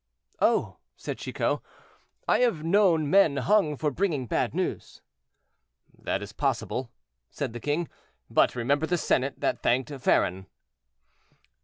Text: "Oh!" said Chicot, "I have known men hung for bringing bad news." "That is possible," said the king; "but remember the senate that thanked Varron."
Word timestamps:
"Oh!" 0.39 0.77
said 0.97 1.19
Chicot, 1.19 1.59
"I 2.27 2.39
have 2.39 2.63
known 2.63 3.07
men 3.07 3.37
hung 3.37 3.77
for 3.77 3.91
bringing 3.91 4.25
bad 4.25 4.55
news." 4.55 5.03
"That 5.95 6.23
is 6.23 6.33
possible," 6.33 6.89
said 7.29 7.53
the 7.53 7.59
king; 7.59 7.87
"but 8.27 8.55
remember 8.55 8.87
the 8.87 8.97
senate 8.97 9.39
that 9.41 9.61
thanked 9.61 9.89
Varron." 9.91 10.47